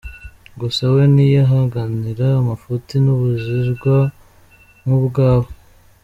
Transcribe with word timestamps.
Gusa 0.59 0.83
we 0.93 1.03
ntiyihanganira 1.13 2.25
amafuti 2.41 2.93
n’ubujajwa 3.03 3.97
nk’ubwawe. 4.83 5.49